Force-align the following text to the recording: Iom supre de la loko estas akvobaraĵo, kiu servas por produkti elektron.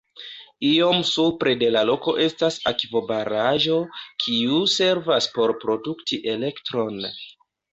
Iom 0.67 1.01
supre 1.09 1.53
de 1.63 1.67
la 1.75 1.83
loko 1.89 2.13
estas 2.25 2.57
akvobaraĵo, 2.71 3.77
kiu 4.25 4.65
servas 4.79 5.29
por 5.37 5.55
produkti 5.67 6.21
elektron. 6.35 6.99